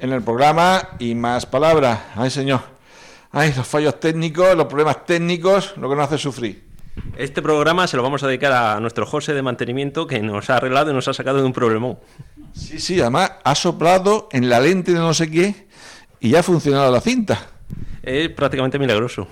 [0.00, 2.00] en el programa Y Más Palabras.
[2.16, 2.60] Ay, señor.
[3.32, 6.64] Ay, los fallos técnicos, los problemas técnicos, lo que nos hace sufrir.
[7.16, 10.56] Este programa se lo vamos a dedicar a nuestro José de mantenimiento que nos ha
[10.56, 11.98] arreglado y nos ha sacado de un problemón.
[12.52, 15.68] Sí, sí, además ha soplado en la lente de no sé qué
[16.18, 17.38] y ya ha funcionado la cinta.
[18.02, 19.28] Es prácticamente milagroso.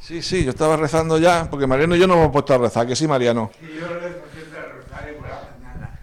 [0.00, 2.86] Sí, sí, yo estaba rezando ya, porque Mariano y yo no hemos puesto a rezar,
[2.86, 3.50] que sí, Mariano.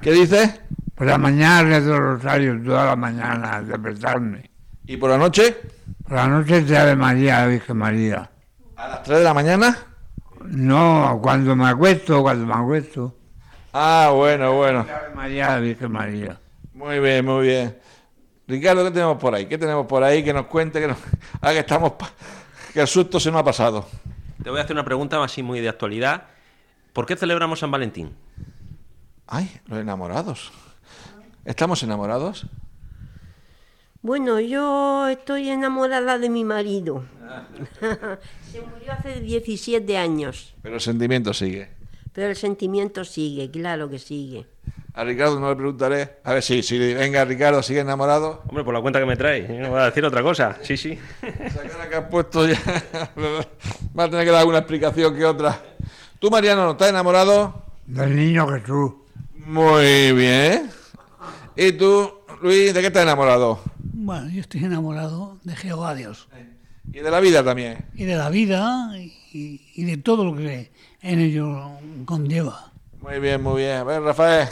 [0.02, 0.62] ¿Qué dices?
[0.99, 4.52] Por la mañana rezo el rosario toda la mañana al despertarme.
[4.85, 5.55] ¿Y por la noche?
[6.03, 8.30] Por la noche te Ave María, la Virgen María.
[8.75, 9.78] ¿A las 3 de la mañana?
[10.44, 13.16] No, cuando me acuesto, cuando me acuesto.
[13.72, 14.80] Ah, bueno, bueno.
[14.81, 16.38] Ave María, la Virgen María.
[16.73, 17.78] Muy bien, muy bien.
[18.45, 19.45] Ricardo, ¿qué tenemos por ahí?
[19.45, 20.22] ¿Qué tenemos por ahí?
[20.22, 20.97] Que nos cuente, que, nos...
[21.41, 21.94] ah, que estamos...
[21.94, 22.11] pa-
[22.73, 23.88] que el susto se nos ha pasado.
[24.44, 26.23] Te voy a hacer una pregunta así muy de actualidad.
[26.91, 28.13] ¿Por qué celebramos San Valentín?
[29.28, 30.52] Ay, los enamorados.
[31.45, 32.45] ¿Estamos enamorados?
[34.02, 37.04] Bueno, yo estoy enamorada de mi marido.
[38.52, 41.70] Se murió hace 17 años, Pero el sentimiento sigue.
[42.14, 44.46] pero el sentimiento sigue, claro que sigue.
[44.94, 46.18] A Ricardo no le preguntaré.
[46.23, 48.42] A ver, sí, sí, venga, Ricardo, ¿sigue enamorado?
[48.48, 49.48] Hombre, por la cuenta que me trae.
[49.59, 50.58] No voy a decir otra cosa.
[50.64, 50.98] Sí, sí.
[51.22, 52.58] Esa cara que has puesto ya.
[53.98, 55.62] Va a tener que dar alguna explicación que otra.
[56.20, 57.64] ¿Tú, Mariano, no estás enamorado?
[57.86, 58.94] Del niño Jesús.
[59.36, 60.70] Muy bien.
[61.62, 62.10] ¿Y tú,
[62.42, 63.60] Luis, de qué estás enamorado?
[63.78, 66.30] Bueno, yo estoy enamorado de Jehová Dios
[66.88, 67.86] Y de la vida también.
[67.96, 70.72] y de la vida y, y de todo lo que
[71.02, 71.72] en ello
[72.06, 72.72] conlleva.
[73.02, 73.78] Muy bien, muy bien.
[73.78, 74.48] A ver, Rafael,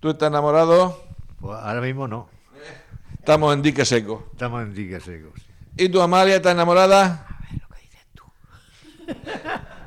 [0.00, 1.00] ¿tú estás enamorado?
[1.40, 2.28] Pues ahora mismo no.
[3.16, 4.28] Estamos en dique seco.
[4.32, 5.40] Estamos en dique secos.
[5.76, 7.26] ¿Y tú, Amalia, estás enamorada?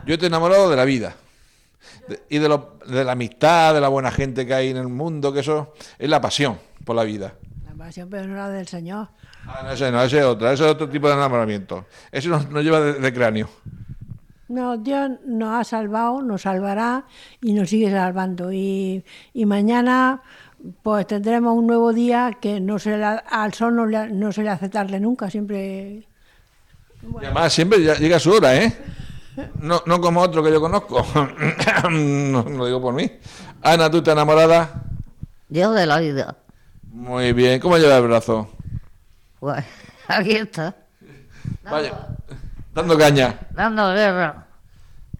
[0.05, 1.15] Yo estoy enamorado de la vida.
[2.29, 5.31] Y de, lo- de la amistad, de la buena gente que hay en el mundo,
[5.33, 7.33] que eso es la pasión por la vida.
[7.65, 9.07] La pasión pero no la del Señor.
[9.45, 11.85] Ah, no, ese no, ese es otra, ese es otro tipo de enamoramiento.
[12.11, 13.49] Ese nos, nos lleva de, de cráneo.
[14.49, 17.05] No, Dios nos ha salvado, nos salvará
[17.41, 18.51] y nos sigue salvando.
[18.51, 19.03] Y,
[19.33, 20.21] y mañana
[20.81, 24.43] pues tendremos un nuevo día que no se le- al sol no, le- no se
[24.43, 26.05] le hace tarde nunca, siempre...
[27.21, 28.73] Y además siempre llega su hora, ¿eh?
[29.59, 31.05] No, no como otro que yo conozco.
[31.89, 33.11] no, lo digo por mí.
[33.61, 34.83] Ana, ¿tú estás enamorada?
[35.49, 36.35] Yo de la vida.
[36.91, 37.59] Muy bien.
[37.59, 38.49] ¿Cómo lleva el brazo?
[39.39, 39.63] Pues
[40.07, 40.75] aquí está,
[41.63, 42.07] Vaya,
[42.73, 43.39] dando caña.
[43.51, 44.47] dando guerra.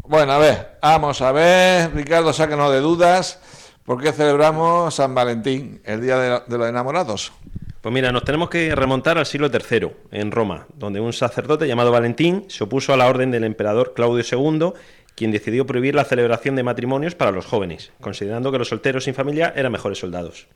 [0.06, 3.40] Bueno, a ver, vamos a ver, Ricardo, sácanos de dudas.
[3.86, 7.32] ¿Por qué celebramos San Valentín, el Día de, de los Enamorados?
[7.84, 11.92] Pues mira, nos tenemos que remontar al siglo III, en Roma, donde un sacerdote llamado
[11.92, 14.72] Valentín se opuso a la orden del emperador Claudio II,
[15.16, 19.16] quien decidió prohibir la celebración de matrimonios para los jóvenes, considerando que los solteros sin
[19.16, 20.48] familia eran mejores soldados.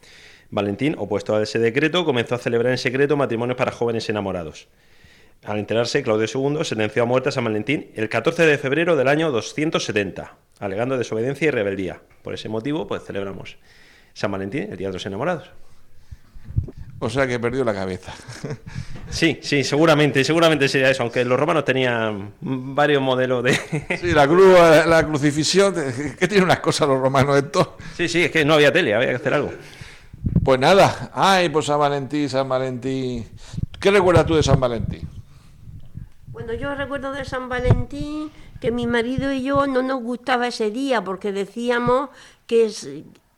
[0.52, 4.70] Valentín, opuesto a ese decreto, comenzó a celebrar en secreto matrimonios para jóvenes enamorados.
[5.44, 9.09] Al enterarse, Claudio II sentenció a muerte a San Valentín el 14 de febrero del
[9.09, 12.04] año 270, alegando desobediencia y rebeldía.
[12.22, 13.58] Por ese motivo, pues celebramos
[14.14, 15.52] San Valentín, el Día de los Enamorados.
[17.00, 18.12] O sea que perdió la cabeza.
[19.09, 23.53] Sí, sí, seguramente, seguramente sería eso, aunque los romanos tenían varios modelos de...
[24.02, 25.74] Sí, la cruz, la crucifixión,
[26.19, 27.78] que tiene unas cosas los romanos esto.
[27.96, 29.52] Sí, sí, es que no había tele, había que hacer algo.
[30.44, 33.28] Pues nada, ay, pues San Valentín, San Valentín.
[33.79, 35.08] ¿Qué recuerdas tú de San Valentín?
[36.28, 40.72] Bueno, yo recuerdo de San Valentín que mi marido y yo no nos gustaba ese
[40.72, 42.09] día porque decíamos
[42.47, 42.90] que es-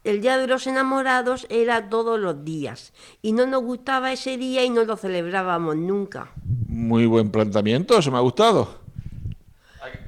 [0.03, 4.63] el Día de los Enamorados era todos los días y no nos gustaba ese día
[4.63, 6.31] y no lo celebrábamos nunca.
[6.67, 8.79] Muy buen planteamiento, eso me ha gustado.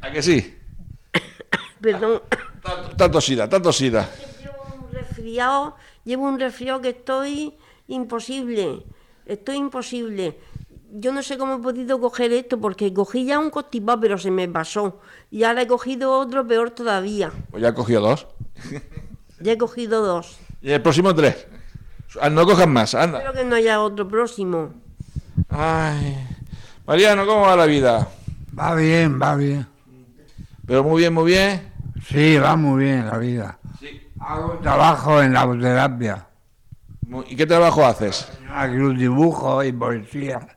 [0.01, 0.57] ¿A, a que sí?
[1.81, 2.21] Perdón,
[2.61, 4.09] Tanto, tanto sida, tanto sida.
[4.39, 5.75] llevo un resfriado,
[6.05, 7.53] llevo un resfriado que estoy
[7.87, 8.85] imposible,
[9.25, 10.39] estoy imposible.
[10.93, 14.29] Yo no sé cómo he podido coger esto porque cogí ya un constipado pero se
[14.29, 14.99] me pasó
[15.31, 17.31] y ahora he cogido otro peor todavía.
[17.49, 18.27] Pues ya he cogido dos.
[19.41, 20.37] Ya he cogido dos.
[20.61, 21.47] Y el próximo tres.
[22.21, 23.19] Ah, No cojas más, anda.
[23.19, 24.73] Espero que no haya otro próximo.
[25.49, 26.27] Ay.
[26.85, 28.07] Mariano, ¿cómo va la vida?
[28.57, 29.65] Va bien, va bien.
[30.65, 31.71] Pero muy bien, muy bien.
[32.07, 33.57] Sí, va muy bien la vida.
[34.19, 36.27] Hago trabajo en la terapia.
[37.27, 38.31] ¿Y qué trabajo haces?
[38.53, 40.47] Aquí un dibujo y poesía.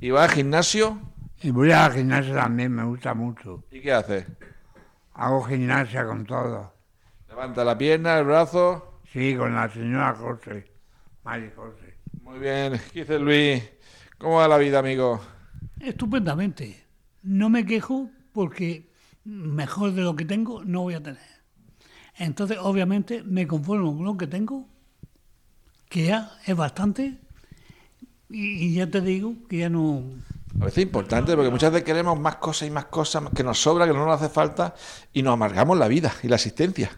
[0.00, 0.98] ¿Y va al gimnasio?
[1.42, 3.64] Y voy a la gimnasia también, me gusta mucho.
[3.70, 4.26] ¿Y qué hace?
[5.14, 6.72] Hago gimnasia con todo.
[7.40, 9.00] Levanta la pierna, el brazo.
[9.14, 10.70] Sí, con la señora José,
[11.24, 11.94] Mari José.
[12.22, 12.78] Muy bien.
[12.92, 13.62] ¿Qué dice Luis?
[14.18, 15.22] ¿Cómo va la vida, amigo?
[15.80, 16.84] Estupendamente.
[17.22, 18.90] No me quejo porque
[19.24, 21.22] mejor de lo que tengo no voy a tener.
[22.18, 24.68] Entonces, obviamente, me conformo con lo que tengo,
[25.88, 27.20] que ya es bastante,
[28.28, 30.04] y, y ya te digo que ya no...
[30.60, 33.58] A veces es importante porque muchas veces queremos más cosas y más cosas que nos
[33.58, 34.74] sobra, que no nos hace falta
[35.14, 36.90] y nos amargamos la vida y la existencia.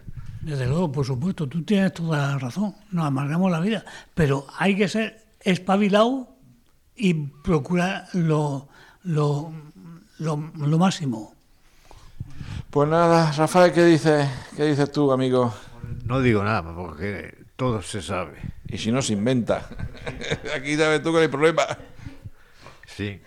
[0.43, 4.75] Desde luego, por supuesto, tú tienes toda la razón, nos amargamos la vida, pero hay
[4.75, 6.27] que ser espabilado
[6.95, 8.67] y procurar lo,
[9.03, 9.53] lo,
[10.19, 11.33] lo, lo máximo.
[12.69, 14.27] Pues nada, Rafael, ¿qué dices?
[14.57, 15.53] ¿Qué dices tú, amigo?
[16.05, 18.37] No digo nada, porque todo se sabe.
[18.67, 19.69] Y si no se inventa.
[20.55, 21.63] Aquí sabes tú que no hay problema.
[22.85, 23.21] Sí.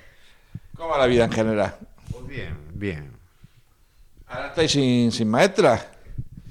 [0.77, 1.77] ¿Cómo va la vida en general?
[2.11, 3.13] Pues bien, bien.
[4.27, 5.93] Ahora estáis sin, sin maestra.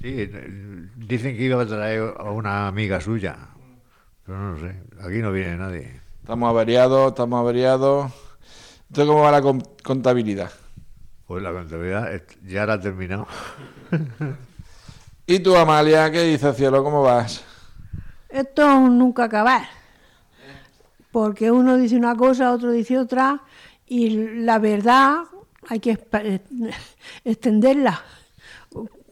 [0.06, 3.36] Sí, eh, dicen que iba a traer a una amiga suya.
[4.24, 6.00] Pero no sé, aquí no viene nadie.
[6.20, 8.12] Estamos averiados, estamos averiados.
[8.86, 10.52] Entonces, ¿cómo va la con- contabilidad?
[11.26, 13.26] Pues la contabilidad ya la ha terminado.
[15.26, 16.84] ¿Y tú, Amalia, qué dices, cielo?
[16.84, 17.44] ¿Cómo vas?
[18.28, 19.62] Esto es un nunca acabar.
[21.10, 23.42] Porque uno dice una cosa, otro dice otra,
[23.88, 24.10] y
[24.44, 25.24] la verdad
[25.68, 25.98] hay que
[27.24, 28.04] extenderla.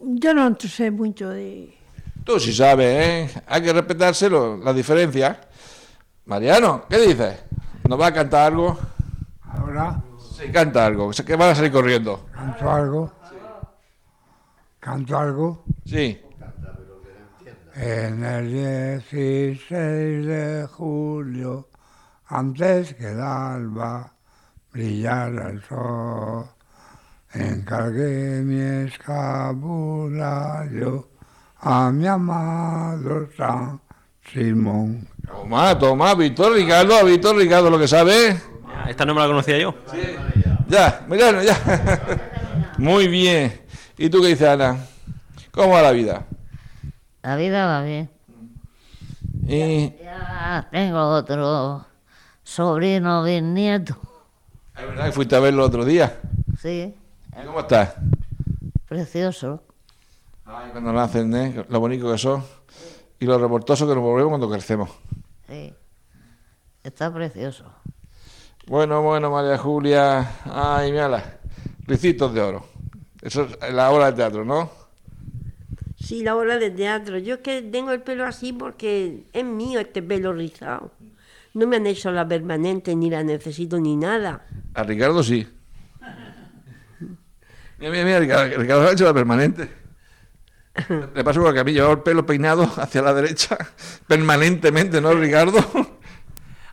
[0.01, 1.75] Yo no sé mucho de...
[2.23, 2.87] Tú sí sabes,
[3.35, 3.41] ¿eh?
[3.47, 5.37] Hay que respetárselo, las diferencias.
[6.25, 7.43] Mariano, ¿qué dices?
[7.87, 8.77] ¿Nos va a cantar algo?
[9.43, 10.01] Ahora
[10.35, 12.25] Sí, canta algo, que van a salir corriendo.
[12.33, 13.13] canto algo.
[14.79, 15.63] Canto algo.
[15.85, 16.19] Sí.
[17.75, 21.69] En el 16 de julio,
[22.27, 24.13] antes que el alba
[24.71, 26.47] brillara el sol,
[27.35, 31.09] encargué mi escapulario
[31.59, 33.81] a mi amado San
[34.31, 35.09] Simón.
[35.25, 38.39] Toma, toma, Víctor Ricardo, Víctor Ricardo, lo que sabe.
[38.87, 39.73] Esta no me la conocía yo.
[40.67, 41.57] Ya, Mariano, ya.
[42.77, 43.61] Muy bien.
[43.97, 44.77] ¿Y tú qué dices, Ana?
[45.51, 46.25] ¿Cómo va la vida?
[47.23, 48.09] La vida va bien.
[49.47, 49.93] Y...
[50.03, 51.85] Ya tengo otro
[52.43, 53.97] sobrino bisnieto.
[54.77, 56.19] Es verdad que fuiste a verlo el otro día.
[56.61, 56.95] Sí, ¿Y
[57.43, 57.95] ¿Cómo estás?
[58.87, 59.61] precioso.
[60.45, 61.65] Ay, cuando nacen, ¿eh?
[61.69, 62.43] Lo bonito que son.
[63.19, 64.89] Y lo revoltoso que nos volvemos cuando crecemos.
[65.47, 65.73] Sí,
[66.83, 67.65] está precioso.
[68.67, 70.39] Bueno, bueno, María Julia.
[70.45, 71.39] Ay, mírala.
[71.87, 72.65] Ricitos de oro.
[73.21, 74.69] Eso es la obra de teatro, ¿no?
[75.99, 77.17] Sí, la obra de teatro.
[77.17, 80.91] Yo es que tengo el pelo así porque es mío este pelo rizado.
[81.53, 84.45] No me han hecho la permanente, ni la necesito, ni nada.
[84.73, 85.47] A Ricardo sí.
[87.85, 89.69] Mira, mira, mira, Ricardo, Ricardo ha hecho la permanente.
[91.13, 93.57] Le pasa igual que a mí, llevaba el pelo peinado hacia la derecha
[94.07, 95.59] permanentemente, ¿no, Ricardo?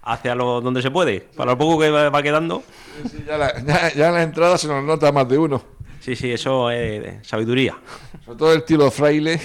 [0.02, 1.20] Hacia lo donde se puede.
[1.20, 2.62] Para lo poco que va quedando.
[3.10, 5.62] Sí, ya, la, ya, ya en la entrada se nos nota más de uno.
[6.00, 7.76] Sí, sí, eso es sabiduría.
[8.24, 9.38] Sobre todo el estilo fraile.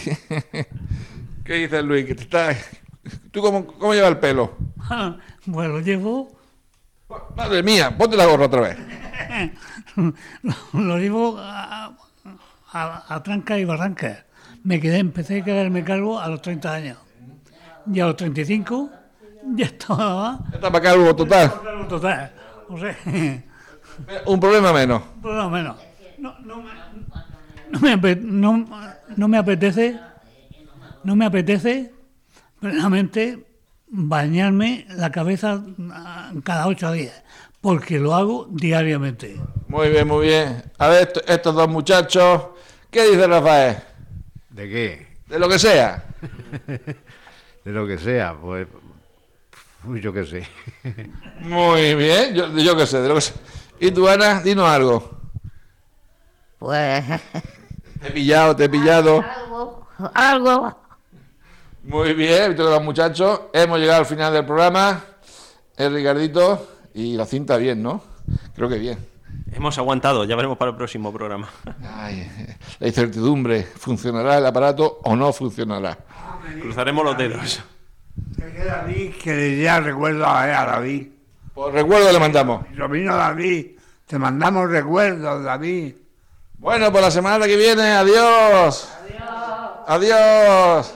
[1.44, 2.06] ¿Qué dices, Luis?
[2.08, 2.56] Te está...
[3.32, 4.56] ¿Tú cómo, cómo llevas el pelo?
[5.46, 6.38] Bueno, lo llevo,
[7.36, 8.78] Madre mía, ponte la gorra otra vez.
[10.74, 11.94] lo llevo a,
[12.74, 14.26] a- a tranca y barranca.
[14.64, 16.98] Me quedé, empecé a quedarme calvo a los 30 años.
[17.92, 18.90] Y a los 35
[19.56, 21.54] ya estaba Está para calvo total.
[21.64, 22.32] calvo total.
[22.70, 22.98] O sea,
[24.26, 25.02] Un problema menos.
[25.22, 25.76] por lo menos.
[26.20, 26.70] No, no me,
[27.72, 28.66] no me ape- no-
[29.16, 30.00] no me apetece,
[31.04, 31.94] no me apetece
[32.60, 33.46] plenamente
[33.88, 37.24] bañarme la cabeza ah, cada ocho días,
[37.68, 39.36] porque lo hago diariamente.
[39.68, 40.64] Muy bien, muy bien.
[40.78, 42.44] A ver, esto- estos dos muchachos,
[42.90, 43.76] ¿qué dice Rafael?
[44.52, 45.08] ¿De qué?
[45.28, 46.06] De lo que sea.
[47.66, 48.70] De lo que sea, pues.
[49.84, 50.48] Uy, yo qué sé.
[51.42, 53.34] Muy bien, yo, yo qué sé, de lo que sé.
[53.82, 54.40] ¿Y tú, Ana?
[54.40, 55.20] Dinos algo.
[56.60, 57.04] Pues
[58.02, 59.22] Te he pillado, te he pillado.
[59.22, 60.80] algo, algo.
[61.84, 65.04] Muy bien, que los muchachos, hemos llegado al final del programa.
[65.76, 68.02] El Ricardito y la cinta bien, ¿no?
[68.56, 68.98] Creo que bien.
[69.52, 71.48] Hemos aguantado, ya veremos para el próximo programa.
[71.96, 72.28] Ay,
[72.80, 75.96] la incertidumbre, ¿funcionará el aparato o no funcionará?
[76.60, 77.64] Cruzaremos los dedos.
[78.36, 81.08] Que David, que le diría recuerdo a, a David.
[81.54, 82.68] Pues recuerdo le mandamos.
[82.70, 83.68] Mi sobrino David,
[84.08, 85.94] te mandamos recuerdos, David.
[86.58, 88.90] Bueno, pues la semana que viene, adiós.
[89.86, 90.96] Adiós.